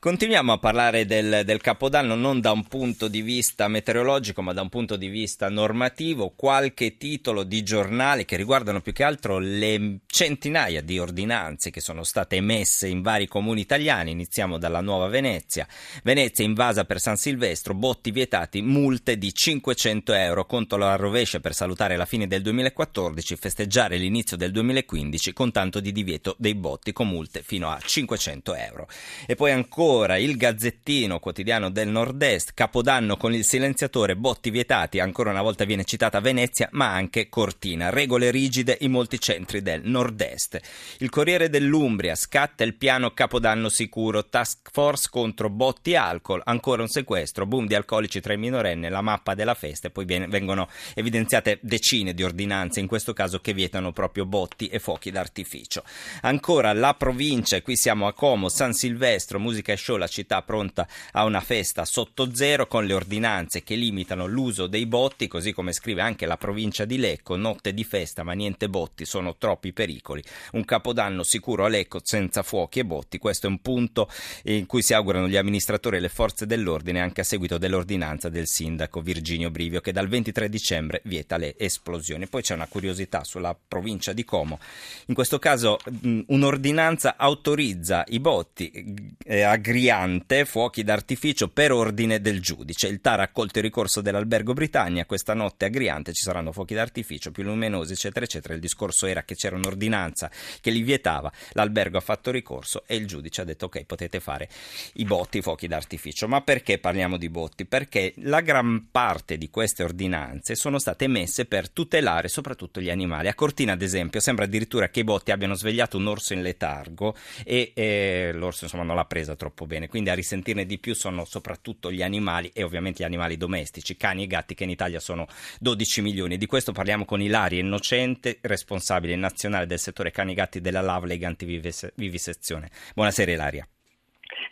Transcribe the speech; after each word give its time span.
Continuiamo 0.00 0.52
a 0.52 0.58
parlare 0.58 1.04
del, 1.04 1.42
del, 1.44 1.60
Capodanno 1.60 2.14
non 2.14 2.40
da 2.40 2.52
un 2.52 2.64
punto 2.64 3.06
di 3.06 3.20
vista 3.20 3.68
meteorologico 3.68 4.40
ma 4.40 4.54
da 4.54 4.62
un 4.62 4.70
punto 4.70 4.96
di 4.96 5.08
vista 5.08 5.50
normativo, 5.50 6.32
qualche 6.34 6.96
titolo 6.96 7.42
di 7.42 7.62
giornali 7.62 8.24
che 8.24 8.36
riguardano 8.36 8.80
più 8.80 8.94
che 8.94 9.04
altro 9.04 9.38
le 9.38 9.98
centinaia 10.06 10.80
di 10.80 10.98
ordinanze 10.98 11.68
che 11.68 11.82
sono 11.82 12.02
state 12.02 12.36
emesse 12.36 12.88
in 12.88 13.02
vari 13.02 13.28
comuni 13.28 13.60
italiani, 13.60 14.12
iniziamo 14.12 14.56
dalla 14.56 14.80
Nuova 14.80 15.08
Venezia, 15.08 15.68
Venezia 16.02 16.46
invasa 16.46 16.86
per 16.86 16.98
San 16.98 17.18
Silvestro, 17.18 17.74
botti 17.74 18.10
vietati, 18.10 18.62
multe 18.62 19.18
di 19.18 19.34
500 19.34 20.14
euro, 20.14 20.46
conto 20.46 20.78
la 20.78 20.96
rovescia 20.96 21.40
per 21.40 21.52
salutare 21.52 21.98
la 21.98 22.06
fine 22.06 22.26
del 22.26 22.40
2014, 22.40 23.36
festeggiare 23.36 23.98
l'inizio 23.98 24.38
del 24.38 24.50
2015 24.50 25.34
con 25.34 25.52
tanto 25.52 25.78
di 25.78 25.92
divieto 25.92 26.36
dei 26.38 26.54
botti 26.54 26.94
con 26.94 27.06
multe 27.06 27.42
fino 27.42 27.68
a 27.68 27.78
500 27.78 28.54
euro. 28.54 28.88
E 29.26 29.34
poi 29.34 29.50
ancora 29.50 29.88
ancora 29.90 30.18
il 30.18 30.36
Gazzettino 30.36 31.18
quotidiano 31.18 31.68
del 31.68 31.88
Nord-Est, 31.88 32.52
Capodanno 32.54 33.16
con 33.16 33.34
il 33.34 33.44
silenziatore, 33.44 34.14
botti 34.14 34.50
vietati, 34.50 35.00
ancora 35.00 35.30
una 35.30 35.42
volta 35.42 35.64
viene 35.64 35.82
citata 35.82 36.20
Venezia, 36.20 36.68
ma 36.72 36.92
anche 36.92 37.28
Cortina, 37.28 37.90
regole 37.90 38.30
rigide 38.30 38.78
in 38.82 38.92
molti 38.92 39.18
centri 39.18 39.62
del 39.62 39.80
Nord-Est. 39.82 40.60
Il 40.98 41.10
Corriere 41.10 41.50
dell'Umbria, 41.50 42.14
scatta 42.14 42.62
il 42.62 42.76
piano 42.76 43.10
Capodanno 43.10 43.68
sicuro, 43.68 44.28
task 44.28 44.70
force 44.70 45.08
contro 45.10 45.50
botti 45.50 45.90
e 45.90 45.96
alcol, 45.96 46.40
ancora 46.44 46.82
un 46.82 46.88
sequestro, 46.88 47.44
boom 47.44 47.66
di 47.66 47.74
alcolici 47.74 48.20
tra 48.20 48.32
i 48.32 48.38
minorenni, 48.38 48.88
la 48.88 49.02
mappa 49.02 49.34
della 49.34 49.54
festa 49.54 49.88
e 49.88 49.90
poi 49.90 50.04
vengono 50.04 50.68
evidenziate 50.94 51.58
decine 51.62 52.14
di 52.14 52.22
ordinanze, 52.22 52.78
in 52.78 52.86
questo 52.86 53.12
caso 53.12 53.40
che 53.40 53.52
vietano 53.52 53.90
proprio 53.90 54.24
botti 54.24 54.68
e 54.68 54.78
fuochi 54.78 55.10
d'artificio. 55.10 55.82
Ancora 56.20 56.72
la 56.72 56.94
provincia, 56.94 57.60
qui 57.60 57.74
siamo 57.74 58.06
a 58.06 58.12
Como, 58.12 58.48
San 58.48 58.72
Silvestro, 58.72 59.40
musica 59.40 59.72
e 59.72 59.78
show 59.80 59.96
la 59.96 60.06
città 60.06 60.42
pronta 60.42 60.86
a 61.12 61.24
una 61.24 61.40
festa 61.40 61.84
sotto 61.84 62.34
zero 62.34 62.66
con 62.66 62.84
le 62.84 62.92
ordinanze 62.92 63.62
che 63.62 63.74
limitano 63.74 64.26
l'uso 64.26 64.66
dei 64.66 64.86
botti, 64.86 65.26
così 65.26 65.52
come 65.52 65.72
scrive 65.72 66.02
anche 66.02 66.26
la 66.26 66.36
provincia 66.36 66.84
di 66.84 66.98
Lecco, 66.98 67.36
notte 67.36 67.74
di 67.74 67.84
festa 67.84 68.22
ma 68.22 68.32
niente 68.32 68.68
botti, 68.68 69.04
sono 69.04 69.36
troppi 69.36 69.72
pericoli. 69.72 70.22
Un 70.52 70.64
capodanno 70.64 71.22
sicuro 71.22 71.64
a 71.64 71.68
Lecco 71.68 72.00
senza 72.02 72.42
fuochi 72.42 72.80
e 72.80 72.84
botti, 72.84 73.18
questo 73.18 73.46
è 73.46 73.50
un 73.50 73.60
punto 73.60 74.08
in 74.44 74.66
cui 74.66 74.82
si 74.82 74.94
augurano 74.94 75.28
gli 75.28 75.36
amministratori 75.36 75.96
e 75.96 76.00
le 76.00 76.08
forze 76.08 76.46
dell'ordine 76.46 77.00
anche 77.00 77.22
a 77.22 77.24
seguito 77.24 77.58
dell'ordinanza 77.58 78.28
del 78.28 78.46
sindaco 78.46 79.00
Virginio 79.00 79.50
Brivio 79.50 79.80
che 79.80 79.92
dal 79.92 80.08
23 80.08 80.48
dicembre 80.48 81.00
vieta 81.04 81.36
le 81.36 81.54
esplosioni. 81.56 82.26
Poi 82.26 82.42
c'è 82.42 82.54
una 82.54 82.66
curiosità 82.66 83.24
sulla 83.24 83.56
provincia 83.56 84.12
di 84.12 84.24
Como. 84.24 84.58
In 85.06 85.14
questo 85.14 85.38
caso 85.38 85.78
un'ordinanza 86.26 87.16
autorizza 87.16 88.04
i 88.08 88.20
botti 88.20 89.14
eh, 89.24 89.42
Griante, 89.70 90.46
fuochi 90.46 90.82
d'artificio 90.82 91.46
per 91.46 91.70
ordine 91.70 92.20
del 92.20 92.40
giudice. 92.40 92.88
Il 92.88 93.00
TAR 93.00 93.20
ha 93.20 93.22
accolto 93.22 93.58
il 93.58 93.64
ricorso 93.64 94.00
dell'Albergo 94.00 94.52
Britannia, 94.52 95.06
questa 95.06 95.32
notte 95.32 95.66
a 95.66 95.68
Griante 95.68 96.12
ci 96.12 96.22
saranno 96.22 96.50
fuochi 96.50 96.74
d'artificio 96.74 97.30
più 97.30 97.44
luminosi, 97.44 97.92
eccetera, 97.92 98.24
eccetera. 98.24 98.54
Il 98.54 98.58
discorso 98.58 99.06
era 99.06 99.22
che 99.22 99.36
c'era 99.36 99.54
un'ordinanza 99.54 100.28
che 100.60 100.72
li 100.72 100.82
vietava, 100.82 101.30
l'Albergo 101.52 101.98
ha 101.98 102.00
fatto 102.00 102.32
ricorso 102.32 102.82
e 102.84 102.96
il 102.96 103.06
giudice 103.06 103.42
ha 103.42 103.44
detto 103.44 103.66
ok, 103.66 103.84
potete 103.84 104.18
fare 104.18 104.48
i 104.94 105.04
botti, 105.04 105.38
i 105.38 105.40
fuochi 105.40 105.68
d'artificio. 105.68 106.26
Ma 106.26 106.40
perché 106.40 106.78
parliamo 106.78 107.16
di 107.16 107.28
botti? 107.28 107.64
Perché 107.64 108.14
la 108.22 108.40
gran 108.40 108.88
parte 108.90 109.38
di 109.38 109.50
queste 109.50 109.84
ordinanze 109.84 110.56
sono 110.56 110.80
state 110.80 111.04
emesse 111.04 111.44
per 111.44 111.70
tutelare 111.70 112.26
soprattutto 112.26 112.80
gli 112.80 112.90
animali. 112.90 113.28
A 113.28 113.34
Cortina, 113.34 113.74
ad 113.74 113.82
esempio, 113.82 114.18
sembra 114.18 114.46
addirittura 114.46 114.88
che 114.88 114.98
i 114.98 115.04
botti 115.04 115.30
abbiano 115.30 115.54
svegliato 115.54 115.96
un 115.96 116.08
orso 116.08 116.32
in 116.32 116.42
letargo 116.42 117.14
e, 117.44 117.70
e 117.72 118.32
l'orso 118.34 118.64
insomma 118.64 118.82
non 118.82 118.96
l'ha 118.96 119.04
presa 119.04 119.36
troppo 119.36 119.58
troppo 119.60 119.66
bene, 119.66 119.88
quindi 119.88 120.10
a 120.10 120.14
risentirne 120.14 120.64
di 120.64 120.78
più 120.78 120.94
sono 120.94 121.24
soprattutto 121.24 121.92
gli 121.92 122.02
animali 122.02 122.50
e 122.54 122.62
ovviamente 122.62 123.02
gli 123.02 123.06
animali 123.06 123.36
domestici, 123.36 123.96
cani 123.96 124.22
e 124.22 124.26
gatti 124.26 124.54
che 124.54 124.64
in 124.64 124.70
Italia 124.70 125.00
sono 125.00 125.26
12 125.58 126.02
milioni. 126.02 126.38
Di 126.38 126.46
questo 126.46 126.72
parliamo 126.72 127.04
con 127.04 127.20
Ilaria 127.20 127.60
Innocente, 127.60 128.38
responsabile 128.42 129.16
nazionale 129.16 129.66
del 129.66 129.78
settore 129.78 130.10
cani 130.10 130.32
e 130.32 130.34
gatti 130.34 130.60
della 130.60 130.80
Lavleg 130.80 131.22
Antivivisezione. 131.24 132.70
Buonasera 132.94 133.32
Ilaria. 133.32 133.68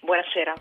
Buonasera. 0.01 0.55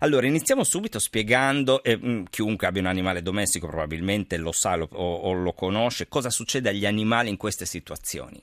Allora, 0.00 0.26
iniziamo 0.26 0.64
subito 0.64 0.98
spiegando, 0.98 1.82
eh, 1.82 2.24
chiunque 2.30 2.66
abbia 2.66 2.80
un 2.80 2.88
animale 2.88 3.22
domestico 3.22 3.66
probabilmente 3.66 4.36
lo 4.36 4.52
sa 4.52 4.76
lo, 4.76 4.88
o, 4.92 5.14
o 5.14 5.32
lo 5.32 5.52
conosce, 5.52 6.08
cosa 6.08 6.30
succede 6.30 6.68
agli 6.68 6.86
animali 6.86 7.28
in 7.28 7.36
queste 7.36 7.64
situazioni. 7.64 8.42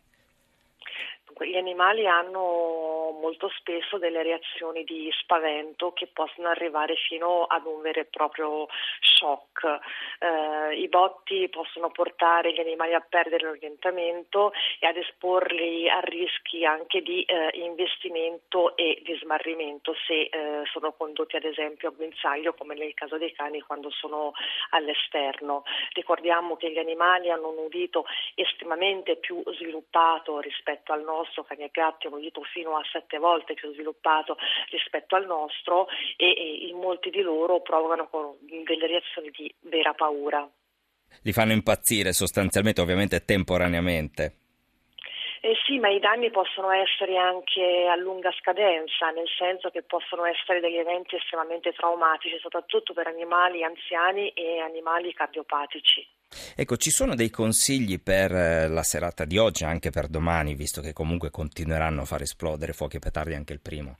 Gli 1.41 1.55
animali 1.55 2.05
hanno 2.05 2.88
molto 3.11 3.49
spesso 3.57 3.97
delle 3.97 4.23
reazioni 4.23 4.83
di 4.83 5.09
spavento 5.19 5.91
che 5.93 6.07
possono 6.07 6.49
arrivare 6.49 6.95
fino 6.95 7.45
ad 7.45 7.65
un 7.65 7.81
vero 7.81 8.01
e 8.01 8.05
proprio 8.05 8.67
shock. 8.99 9.79
Eh, 10.19 10.79
I 10.79 10.87
botti 10.87 11.47
possono 11.49 11.89
portare 11.89 12.53
gli 12.53 12.59
animali 12.59 12.93
a 12.93 13.05
perdere 13.07 13.45
l'orientamento 13.45 14.51
e 14.79 14.87
ad 14.87 14.97
esporli 14.97 15.89
a 15.89 15.99
rischi 15.99 16.65
anche 16.65 17.01
di 17.01 17.23
eh, 17.23 17.49
investimento 17.53 18.75
e 18.75 19.01
di 19.03 19.17
smarrimento 19.21 19.95
se 20.05 20.29
eh, 20.31 20.61
sono 20.71 20.93
condotti 20.93 21.35
ad 21.35 21.43
esempio 21.43 21.89
a 21.89 21.93
guinzaglio 21.93 22.53
come 22.53 22.75
nel 22.75 22.93
caso 22.93 23.17
dei 23.17 23.33
cani 23.33 23.61
quando 23.61 23.89
sono 23.89 24.33
all'esterno. 24.71 25.63
Ricordiamo 25.93 26.55
che 26.57 26.71
gli 26.71 26.77
animali 26.77 27.29
hanno 27.29 27.49
un 27.49 27.65
udito 27.65 28.05
estremamente 28.35 29.15
più 29.17 29.41
sviluppato 29.53 30.39
rispetto 30.39 30.93
al 30.93 31.03
nostro, 31.03 31.43
cani 31.43 31.63
e 31.63 31.69
gatti 31.71 32.07
un 32.07 32.13
udito 32.13 32.41
fino 32.43 32.75
a 32.77 32.83
7 32.91 32.98
volte 33.19 33.53
più 33.53 33.71
sviluppato 33.73 34.37
rispetto 34.69 35.15
al 35.15 35.25
nostro 35.25 35.87
e, 36.17 36.27
e 36.27 36.67
in 36.67 36.77
molti 36.77 37.09
di 37.09 37.21
loro 37.21 37.61
provocano 37.61 38.37
delle 38.41 38.87
reazioni 38.87 39.29
di 39.31 39.53
vera 39.61 39.93
paura. 39.93 40.49
Li 41.23 41.33
fanno 41.33 41.53
impazzire 41.53 42.13
sostanzialmente, 42.13 42.81
ovviamente 42.81 43.25
temporaneamente. 43.25 44.38
Eh 45.41 45.55
sì, 45.65 45.79
ma 45.79 45.87
i 45.89 45.99
danni 45.99 46.31
possono 46.31 46.69
essere 46.71 47.15
anche 47.15 47.87
a 47.89 47.95
lunga 47.95 48.29
scadenza, 48.39 49.09
nel 49.11 49.27
senso 49.37 49.69
che 49.69 49.83
possono 49.83 50.25
essere 50.25 50.59
degli 50.59 50.75
eventi 50.75 51.15
estremamente 51.15 51.71
traumatici, 51.71 52.37
soprattutto 52.39 52.93
per 52.93 53.07
animali 53.07 53.63
anziani 53.63 54.29
e 54.29 54.59
animali 54.59 55.13
cardiopatici. 55.13 56.05
Ecco, 56.55 56.75
ci 56.75 56.91
sono 56.91 57.15
dei 57.15 57.29
consigli 57.29 58.01
per 58.03 58.31
eh, 58.33 58.67
la 58.67 58.83
serata 58.83 59.23
di 59.23 59.37
oggi, 59.37 59.63
anche 59.63 59.91
per 59.91 60.09
domani, 60.09 60.55
visto 60.55 60.81
che 60.81 60.91
comunque 60.91 61.31
continueranno 61.31 62.01
a 62.01 62.05
far 62.05 62.21
esplodere 62.21 62.73
fuochi 62.73 62.97
e 62.97 62.99
petardi 62.99 63.33
anche 63.33 63.53
il 63.53 63.61
primo? 63.61 63.95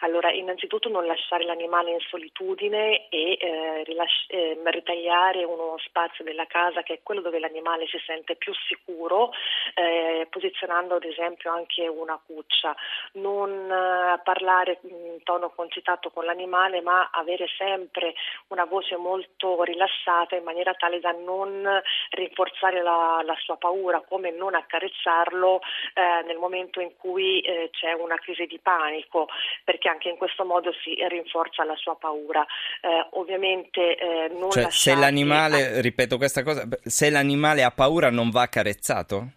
Allora, 0.00 0.30
innanzitutto 0.46 0.88
non 0.88 1.06
lasciare 1.06 1.44
l'animale 1.44 1.90
in 1.90 2.00
solitudine 2.08 3.08
e 3.08 3.36
eh, 3.40 3.82
rilasci- 3.84 4.26
eh, 4.28 4.58
ritagliare 4.64 5.42
uno 5.44 5.74
spazio 5.78 6.22
della 6.22 6.46
casa 6.46 6.82
che 6.82 6.94
è 6.94 7.00
quello 7.02 7.20
dove 7.20 7.40
l'animale 7.40 7.86
si 7.88 7.98
sente 8.06 8.36
più 8.36 8.54
sicuro, 8.68 9.32
eh, 9.74 10.26
posizionando 10.30 10.94
ad 10.94 11.04
esempio 11.04 11.52
anche 11.52 11.88
una 11.88 12.18
cuccia. 12.24 12.74
Non 13.12 13.50
eh, 13.50 14.20
parlare 14.22 14.78
in 14.82 15.22
tono 15.24 15.50
concitato 15.50 16.10
con 16.10 16.24
l'animale, 16.24 16.80
ma 16.80 17.10
avere 17.12 17.46
sempre 17.58 18.14
una 18.48 18.64
voce 18.64 18.96
molto 18.96 19.64
rilassata 19.64 20.36
in 20.36 20.44
maniera 20.44 20.74
tale 20.74 21.00
da 21.00 21.10
non 21.10 21.68
rinforzare 22.10 22.82
la, 22.82 23.20
la 23.24 23.36
sua 23.40 23.56
paura, 23.56 24.00
come 24.06 24.30
non 24.30 24.54
accarezzarlo 24.54 25.60
eh, 25.94 26.22
nel 26.24 26.36
momento 26.36 26.80
in 26.80 26.96
cui 26.96 27.40
eh, 27.40 27.70
c'è 27.72 27.92
una 27.92 28.16
crisi 28.16 28.46
di 28.46 28.58
panico, 28.58 29.28
perché 29.64 29.88
anche 29.88 30.08
in 30.08 30.16
questo 30.16 30.35
modo 30.44 30.72
si 30.82 30.94
rinforza 31.08 31.64
la 31.64 31.76
sua 31.76 31.96
paura. 31.96 32.44
Eh, 32.80 33.08
ovviamente 33.12 33.96
eh, 33.96 34.28
non 34.28 34.50
cioè, 34.50 34.66
se 34.70 34.94
l'animale, 34.94 35.80
ripeto 35.80 36.16
questa 36.16 36.42
cosa, 36.42 36.66
se 36.82 37.10
l'animale 37.10 37.62
ha 37.62 37.70
paura 37.70 38.10
non 38.10 38.30
va 38.30 38.42
accarezzato? 38.42 39.32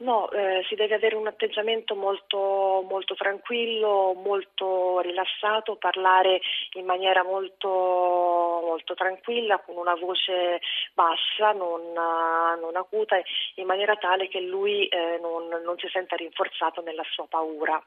No, 0.00 0.30
eh, 0.30 0.64
si 0.66 0.76
deve 0.76 0.94
avere 0.94 1.14
un 1.14 1.26
atteggiamento 1.26 1.94
molto, 1.94 2.82
molto, 2.88 3.14
tranquillo, 3.14 4.14
molto 4.14 5.00
rilassato, 5.00 5.76
parlare 5.76 6.40
in 6.72 6.86
maniera 6.86 7.22
molto, 7.22 7.68
molto 7.68 8.94
tranquilla, 8.94 9.58
con 9.58 9.76
una 9.76 9.94
voce 9.94 10.62
bassa, 10.94 11.52
non, 11.52 11.92
non 11.92 12.76
acuta, 12.76 13.20
in 13.56 13.66
maniera 13.66 13.94
tale 13.96 14.28
che 14.28 14.40
lui 14.40 14.86
eh, 14.86 15.18
non, 15.20 15.48
non, 15.48 15.76
si 15.76 15.86
senta 15.92 16.16
rinforzato 16.16 16.80
nella 16.80 17.04
sua 17.10 17.26
paura. 17.28 17.82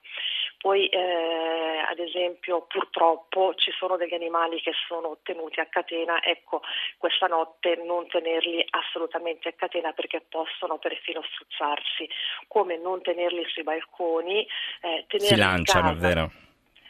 Poi, 0.59 0.87
eh, 0.89 1.83
ad 1.89 1.97
esempio, 1.97 2.61
purtroppo 2.67 3.55
ci 3.55 3.71
sono 3.71 3.97
degli 3.97 4.13
animali 4.13 4.61
che 4.61 4.71
sono 4.87 5.17
tenuti 5.23 5.59
a 5.59 5.65
catena, 5.65 6.21
ecco, 6.23 6.61
questa 6.99 7.25
notte 7.25 7.75
non 7.83 8.07
tenerli 8.07 8.63
assolutamente 8.69 9.49
a 9.49 9.53
catena 9.53 9.91
perché 9.93 10.21
possono 10.21 10.77
perfino 10.77 11.21
struzzarsi, 12.03 12.07
come 12.47 12.77
non 12.77 13.01
tenerli 13.01 13.43
sui 13.47 13.63
balconi, 13.63 14.45
eh, 14.81 15.05
tenerli 15.07 15.27
si 15.27 15.35
lanciano, 15.35 15.89
in 15.89 15.95
casa. 15.95 16.07
vero? 16.07 16.31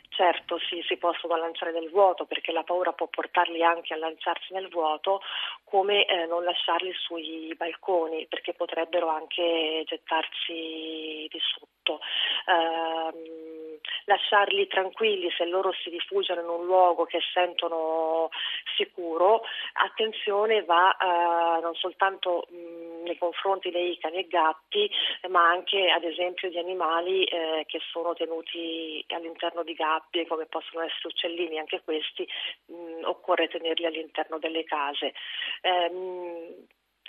Certo, 0.09 0.59
sì, 0.69 0.79
si 0.87 0.97
possono 0.97 1.35
lanciare 1.37 1.71
nel 1.71 1.89
vuoto 1.89 2.25
perché 2.25 2.51
la 2.51 2.61
paura 2.61 2.93
può 2.93 3.07
portarli 3.07 3.63
anche 3.63 3.95
a 3.95 3.97
lanciarsi 3.97 4.53
nel 4.53 4.69
vuoto, 4.69 5.21
come 5.63 6.05
eh, 6.05 6.27
non 6.27 6.43
lasciarli 6.43 6.93
sui 6.93 7.51
balconi 7.57 8.27
perché 8.27 8.53
potrebbero 8.53 9.07
anche 9.07 9.81
gettarsi 9.85 11.27
di 11.27 11.39
sotto. 11.41 11.99
Eh, 12.45 13.81
lasciarli 14.05 14.67
tranquilli 14.67 15.31
se 15.35 15.45
loro 15.45 15.73
si 15.81 15.89
rifugiano 15.89 16.41
in 16.41 16.47
un 16.47 16.65
luogo 16.65 17.05
che 17.05 17.19
sentono 17.33 18.29
sicuro, 18.75 19.41
attenzione 19.73 20.63
va 20.63 20.95
eh, 20.95 21.61
non 21.61 21.73
soltanto 21.73 22.45
mh, 22.49 22.55
nei 23.03 23.17
confronti 23.17 23.69
dei 23.69 23.97
cani 23.97 24.17
e 24.17 24.27
gatti, 24.27 24.89
ma 25.29 25.49
anche 25.49 25.89
ad 25.89 26.03
esempio 26.03 26.49
di 26.49 26.57
animali 26.57 27.23
eh, 27.25 27.63
che 27.67 27.79
sono 27.91 28.13
tenuti 28.13 29.03
all'interno 29.09 29.63
di 29.63 29.73
gabbie 29.73 30.27
come 30.27 30.45
possono 30.45 30.83
essere 30.83 31.07
uccellini, 31.07 31.59
anche 31.59 31.81
questi 31.83 32.27
mh, 32.65 33.03
occorre 33.05 33.47
tenerli 33.47 33.85
all'interno 33.85 34.39
delle 34.39 34.63
case. 34.63 35.13
Eh, 35.61 36.65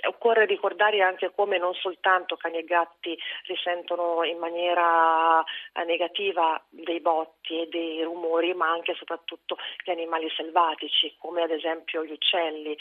Occorre 0.07 0.45
ricordare 0.47 1.01
anche 1.03 1.33
come 1.35 1.59
non 1.59 1.73
soltanto 1.75 2.37
cani 2.37 2.59
e 2.59 2.65
gatti 2.65 3.17
risentono 3.47 4.25
in 4.25 4.39
maniera 4.39 5.41
eh, 5.73 5.85
negativa 5.85 6.61
dei 6.69 7.01
botti 7.01 7.63
e 7.63 7.69
dei 7.69 8.03
rumori, 8.03 8.53
ma 8.55 8.71
anche 8.71 8.93
e 8.93 8.95
soprattutto 8.95 9.57
gli 9.85 9.91
animali 9.91 10.29
selvatici, 10.37 11.15
come 11.19 11.43
ad 11.43 11.51
esempio 11.51 12.05
gli 12.05 12.13
uccelli. 12.13 12.77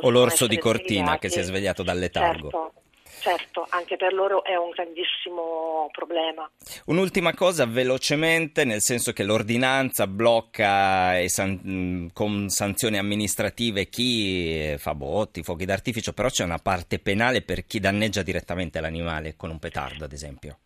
o 0.00 0.10
l'orso 0.10 0.46
di 0.46 0.58
cortina 0.58 1.16
svegliati. 1.16 1.18
che 1.20 1.28
si 1.28 1.38
è 1.38 1.42
svegliato 1.42 1.82
dal 1.82 1.98
letargo. 1.98 2.50
Certo. 2.50 2.83
Certo, 3.20 3.66
anche 3.70 3.96
per 3.96 4.12
loro 4.12 4.44
è 4.44 4.56
un 4.56 4.70
grandissimo 4.70 5.88
problema. 5.92 6.50
Un'ultima 6.86 7.34
cosa 7.34 7.66
velocemente, 7.66 8.64
nel 8.64 8.80
senso 8.80 9.12
che 9.12 9.24
l'ordinanza 9.24 10.06
blocca 10.06 11.26
san- 11.28 12.10
con 12.12 12.48
sanzioni 12.48 12.98
amministrative 12.98 13.88
chi 13.88 14.74
fa 14.78 14.94
botti, 14.94 15.42
fuochi 15.42 15.64
d'artificio, 15.64 16.12
però 16.12 16.28
c'è 16.28 16.44
una 16.44 16.58
parte 16.58 16.98
penale 16.98 17.42
per 17.42 17.66
chi 17.66 17.80
danneggia 17.80 18.22
direttamente 18.22 18.80
l'animale 18.80 19.36
con 19.36 19.50
un 19.50 19.58
petardo, 19.58 20.04
ad 20.04 20.12
esempio. 20.12 20.58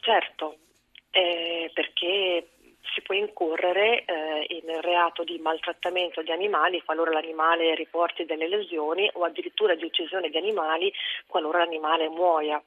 Certo, 0.00 0.56
eh, 1.10 1.70
perché 1.74 2.46
si 2.98 3.02
può 3.02 3.14
incorrere 3.14 4.04
eh, 4.04 4.46
in 4.48 4.80
reato 4.80 5.22
di 5.22 5.38
maltrattamento 5.38 6.22
di 6.22 6.32
animali 6.32 6.82
qualora 6.84 7.12
l'animale 7.12 7.74
riporti 7.76 8.24
delle 8.24 8.48
lesioni 8.48 9.08
o 9.14 9.24
addirittura 9.24 9.76
di 9.76 9.84
uccisione 9.84 10.28
di 10.28 10.36
animali 10.36 10.92
qualora 11.26 11.58
l'animale 11.58 12.08
muoia 12.08 12.60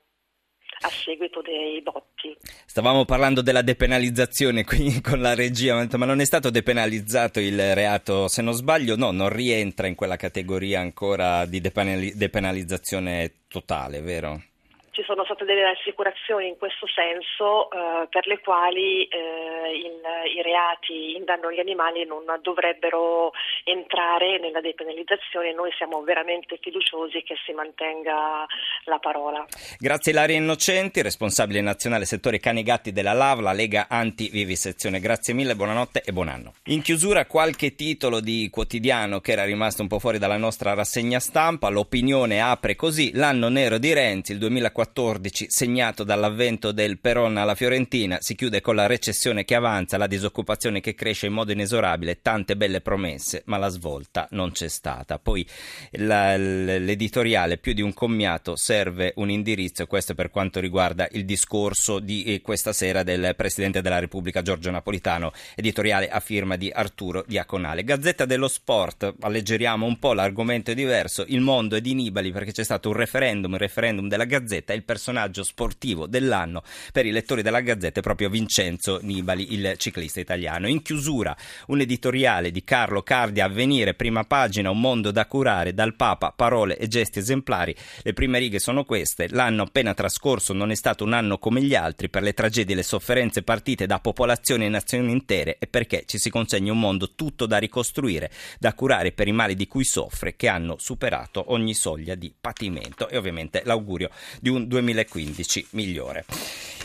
a 0.84 0.90
seguito 0.90 1.42
dei 1.42 1.82
botti. 1.82 2.36
Stavamo 2.66 3.04
parlando 3.06 3.42
della 3.42 3.62
depenalizzazione 3.62 4.64
qui 4.64 5.02
con 5.04 5.20
la 5.20 5.36
regia, 5.36 5.76
ma 5.76 6.06
non 6.06 6.22
è 6.22 6.26
stato 6.26 6.50
depenalizzato 6.50 7.40
il 7.40 7.76
reato, 7.76 8.28
se 8.28 8.42
non 8.42 8.54
sbaglio, 8.54 8.96
no, 8.96 9.12
non 9.12 9.30
rientra 9.30 9.88
in 9.88 9.96
quella 9.96 10.16
categoria 10.16 10.80
ancora 10.80 11.46
di 11.46 11.60
depenalizzazione 11.60 13.34
totale, 13.48 14.02
vero? 14.02 14.42
Ci 14.92 15.04
sono 15.04 15.24
state 15.24 15.46
delle 15.46 15.70
assicurazioni 15.70 16.50
in 16.50 16.58
questo 16.58 16.86
senso 16.88 17.72
eh, 17.72 18.08
per 18.10 18.28
le 18.28 18.40
quali 18.40 19.06
eh, 19.06 19.72
il, 19.74 20.02
i 20.36 20.42
reati 20.42 21.16
in 21.16 21.24
danno 21.24 21.48
agli 21.48 21.60
animali 21.60 22.06
non 22.06 22.24
dovrebbero 22.42 23.32
entrare 23.64 24.38
nella 24.40 24.60
depenalizzazione 24.60 25.50
e 25.50 25.54
noi 25.54 25.72
siamo 25.78 26.02
veramente 26.02 26.60
fiduciosi 26.62 27.24
che 27.24 27.36
si 27.46 27.54
mantenga 27.54 28.46
la 28.84 29.00
parola. 29.00 29.46
Grazie 29.80 30.12
Ilaria 30.12 30.36
Innocenti, 30.36 31.02
responsabile 31.02 31.62
nazionale 31.62 32.04
settore 32.04 32.40
cani 32.40 32.60
e 32.60 32.64
gatti 32.64 32.92
della 32.92 33.14
LAV, 33.14 33.40
la 33.40 33.54
Lega 33.54 33.88
Anti-Vivisezione. 33.90 35.00
Grazie 35.00 35.34
mille, 35.34 35.56
buonanotte 35.56 36.04
e 36.06 36.12
buon 36.12 36.28
anno. 36.28 36.54
In 36.66 36.82
chiusura 36.82 37.26
qualche 37.26 37.76
titolo 37.76 38.20
di 38.20 38.50
quotidiano 38.52 39.22
che 39.22 39.32
era 39.32 39.46
rimasto 39.46 39.82
un 39.82 39.88
po' 39.88 40.00
fuori 40.00 40.18
dalla 40.18 40.38
nostra 40.38 40.74
rassegna 40.74 41.20
stampa, 41.20 41.70
l'opinione 41.70 42.42
apre 42.42 42.76
così, 42.76 43.12
l'anno 43.14 43.48
nero 43.48 43.78
di 43.78 43.94
Renzi, 43.94 44.34
il 44.34 44.38
2014 44.40 44.80
2014, 44.82 45.48
segnato 45.50 46.04
dall'avvento 46.04 46.72
del 46.72 47.00
Peron 47.00 47.38
alla 47.38 47.56
Fiorentina, 47.56 48.18
si 48.20 48.36
chiude 48.36 48.62
con 48.62 48.76
la 48.76 48.88
recessione 48.88 49.46
che 49.46 49.56
avanza, 49.56 49.98
la 49.98 50.08
disoccupazione 50.08 50.82
che 50.82 50.96
cresce 50.96 51.28
in 51.28 51.34
modo 51.34 51.52
inesorabile, 51.52 52.22
tante 52.22 52.58
belle 52.58 52.82
promesse, 52.82 53.44
ma 53.46 53.58
la 53.58 53.70
svolta 53.70 54.28
non 54.32 54.52
c'è 54.52 54.68
stata. 54.68 55.20
Poi 55.20 55.46
la, 55.92 56.36
l'editoriale 56.36 57.58
più 57.58 57.74
di 57.74 57.82
un 57.82 57.94
commiato 57.94 58.56
serve 58.56 59.14
un 59.18 59.30
indirizzo, 59.30 59.86
questo 59.86 60.16
per 60.16 60.30
quanto 60.32 60.60
riguarda 60.60 61.08
il 61.12 61.26
discorso 61.26 62.00
di 62.00 62.24
eh, 62.24 62.42
questa 62.42 62.74
sera 62.74 63.04
del 63.04 63.34
Presidente 63.36 63.82
della 63.82 64.00
Repubblica 64.00 64.42
Giorgio 64.42 64.72
Napolitano, 64.72 65.32
editoriale 65.56 66.10
a 66.10 66.20
firma 66.20 66.56
di 66.56 66.72
Arturo 66.72 67.24
Diaconale. 67.28 67.84
Gazzetta 67.84 68.26
dello 68.26 68.48
Sport, 68.48 69.16
alleggeriamo 69.20 69.86
un 69.86 70.00
po' 70.00 70.14
l'argomento 70.14 70.72
è 70.72 70.76
diverso, 70.76 71.24
il 71.28 71.42
mondo 71.42 71.76
è 71.76 71.82
di 71.82 71.94
Nibali 71.94 72.32
perché 72.32 72.52
c'è 72.52 72.64
stato 72.64 72.90
un 72.90 72.96
referendum, 72.96 73.54
il 73.54 73.60
referendum 73.60 74.08
della 74.08 74.26
Gazzetta 74.26 74.71
Gazzetta 74.72 74.74
il 74.74 74.84
personaggio 74.84 75.44
sportivo 75.44 76.08
dell'anno 76.08 76.64
per 76.92 77.06
i 77.06 77.12
lettori 77.12 77.42
della 77.42 77.62
Gazzetta 77.62 78.00
è 78.00 78.04
proprio 78.04 78.30
Vincenzo 78.30 79.00
Nibali, 79.02 79.54
il 79.54 79.76
ciclista 79.78 80.20
italiano. 80.20 80.68
In 80.68 80.82
chiusura 80.82 81.36
un 81.68 81.82
editoriale 81.82 82.52
di 82.52 82.64
Carlo 82.64 83.02
Cardi 83.02 83.42
a 83.42 83.48
venire, 83.48 83.94
prima 83.94 84.24
pagina, 84.24 84.70
un 84.70 84.80
mondo 84.80 85.12
da 85.12 85.26
curare, 85.26 85.74
dal 85.74 85.96
Papa, 85.96 86.32
parole 86.32 86.78
e 86.78 86.88
gesti 86.88 87.20
esemplari. 87.20 87.76
Le 88.02 88.14
prime 88.14 88.40
righe 88.40 88.60
sono 88.60 88.84
queste. 88.84 89.28
L'anno 89.30 89.64
appena 89.64 89.94
trascorso 89.94 90.54
non 90.54 90.72
è 90.72 90.76
stato 90.76 91.04
un 91.04 91.14
anno 91.14 91.38
come 91.38 91.62
gli 91.62 91.76
altri 91.76 92.10
per 92.10 92.24
le 92.24 92.34
tragedie 92.34 92.74
e 92.74 92.78
le 92.78 92.84
sofferenze 92.84 93.44
partite 93.44 93.86
da 93.86 94.00
popolazioni 94.00 94.66
e 94.66 94.70
nazioni 94.70 95.12
intere 95.12 95.58
e 95.60 95.68
perché 95.68 96.04
ci 96.06 96.18
si 96.18 96.30
consegna 96.30 96.72
un 96.72 96.80
mondo 96.80 97.14
tutto 97.16 97.46
da 97.46 97.58
ricostruire, 97.58 98.32
da 98.60 98.74
curare 98.74 99.12
per 99.12 99.28
i 99.28 99.32
mali 99.32 99.56
di 99.56 99.68
cui 99.68 99.84
soffre, 99.84 100.36
che 100.36 100.48
hanno 100.48 100.78
superato 100.80 101.52
ogni 101.52 101.74
soglia 101.74 102.16
di 102.16 102.34
patimento. 102.40 103.10
E 103.10 103.18
ovviamente 103.18 103.62
l'augurio 103.66 104.10
di 104.40 104.50
un 104.50 104.61
2015 104.68 105.68
migliore. 105.72 106.26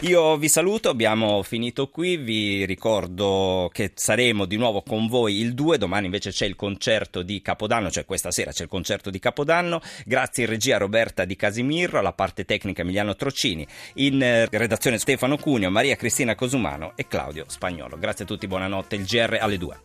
Io 0.00 0.37
vi 0.37 0.49
saluto, 0.49 0.90
abbiamo 0.90 1.43
finito 1.43 1.88
qui, 1.88 2.19
vi 2.19 2.67
ricordo 2.67 3.70
che 3.73 3.93
saremo 3.94 4.44
di 4.44 4.58
nuovo 4.58 4.82
con 4.82 5.08
voi 5.08 5.40
il 5.40 5.55
2, 5.55 5.78
domani 5.78 6.05
invece 6.05 6.32
c'è 6.32 6.44
il 6.44 6.55
concerto 6.55 7.23
di 7.23 7.40
Capodanno, 7.40 7.90
cioè 7.90 8.05
questa 8.05 8.31
sera 8.31 8.52
c'è 8.52 8.64
il 8.64 8.69
concerto 8.69 9.08
di 9.08 9.19
Capodanno, 9.19 9.81
grazie 10.05 10.44
in 10.44 10.50
regia 10.50 10.76
Roberta 10.76 11.25
Di 11.25 11.34
Casimirro, 11.34 11.99
alla 11.99 12.12
parte 12.12 12.44
tecnica 12.44 12.82
Emiliano 12.82 13.17
Trocini, 13.17 13.67
in 13.94 14.23
eh, 14.23 14.46
redazione 14.50 14.99
Stefano 14.99 15.38
Cuneo, 15.38 15.70
Maria 15.70 15.96
Cristina 15.96 16.34
Cosumano 16.34 16.93
e 16.94 17.08
Claudio 17.08 17.46
Spagnolo. 17.49 17.99
Grazie 17.99 18.25
a 18.25 18.26
tutti, 18.26 18.46
buonanotte, 18.46 18.96
il 18.96 19.06
GR 19.06 19.38
alle 19.40 19.56
2. 19.56 19.75